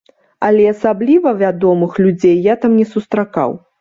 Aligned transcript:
Але 0.45 0.63
асабліва 0.69 1.33
вядомых 1.43 1.91
людзей 2.05 2.35
я 2.53 2.57
там 2.65 2.71
не 2.83 2.87
сустракаў. 2.95 3.49